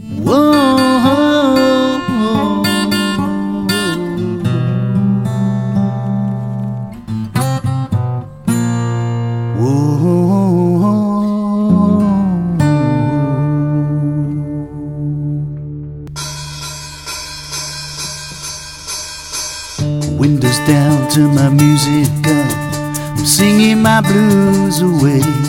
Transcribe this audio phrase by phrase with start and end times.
[0.00, 0.14] Windows
[20.60, 23.18] down, turn my music up.
[23.18, 25.47] I'm singing my blues away.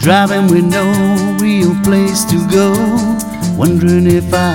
[0.00, 2.72] Driving with no real place to go.
[3.54, 4.54] Wondering if I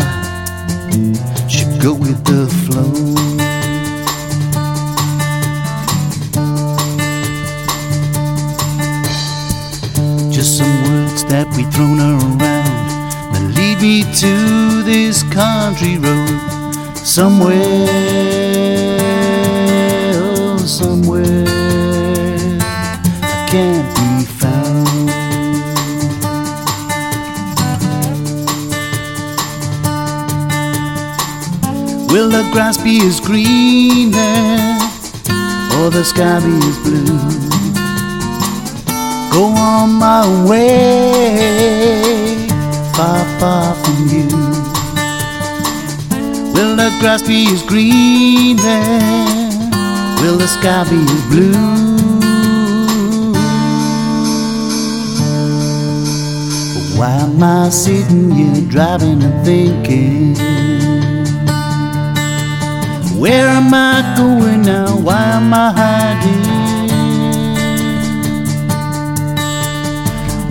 [1.48, 2.92] should go with the flow.
[10.32, 16.40] Just some words that we thrown around that lead me to this country road
[16.98, 18.55] somewhere,
[32.16, 34.16] Will the grass be as green
[35.76, 37.20] or the sky be as blue?
[39.34, 41.68] Go on my way,
[42.96, 44.28] far, far from you.
[46.54, 48.56] Will the grass be as green?
[50.22, 51.52] Will the sky be as blue?
[56.98, 60.65] Why am I sitting here driving and thinking?
[63.98, 64.98] I going now?
[64.98, 66.44] Why am I hiding?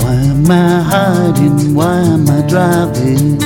[0.00, 1.74] Why am I hiding?
[1.74, 3.38] Why am I driving?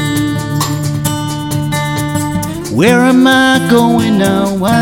[2.77, 4.55] Where am I going now?
[4.55, 4.79] Why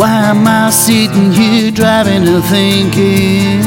[0.00, 3.60] Why am I sitting here driving and thinking?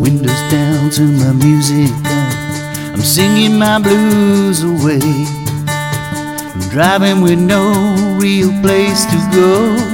[0.00, 1.90] Windows down to my music.
[2.94, 5.02] I'm singing my blues away.
[5.68, 9.91] I'm driving with no real place to go.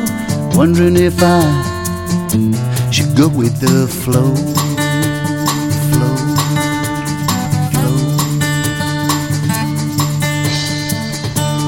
[0.58, 4.34] Wondering if I should go with the flow.
[5.92, 6.16] Flow,
[7.70, 7.98] flow.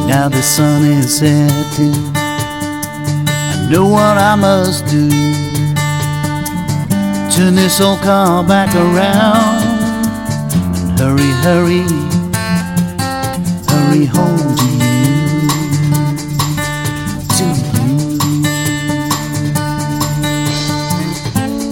[0.09, 1.95] Now the sun is setting.
[2.17, 5.09] I know what I must do.
[7.31, 9.63] Turn this old car back around
[10.75, 11.85] and hurry, hurry,
[13.69, 14.80] hurry home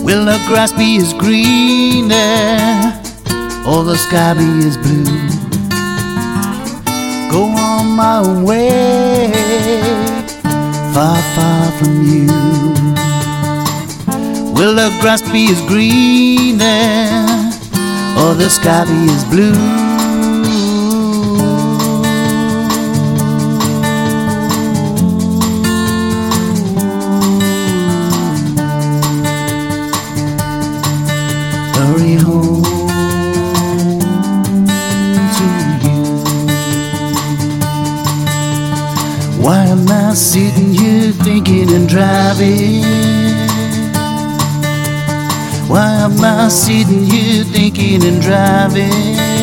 [0.09, 2.99] Will the grass be as green there,
[3.67, 5.05] or the sky be as blue?
[7.31, 9.31] Go on my way,
[10.95, 12.27] far, far from you.
[14.55, 17.27] Will the grass be as green there,
[18.17, 19.88] or the sky be as blue?
[40.19, 42.83] Sitting here thinking and driving?
[45.69, 49.38] Why am I sitting here thinking and driving?